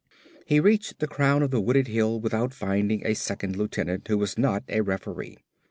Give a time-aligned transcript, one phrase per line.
[0.47, 4.35] He reached the crown of the wooded hill without finding a second lieutenant who was
[4.35, 5.37] not a referee.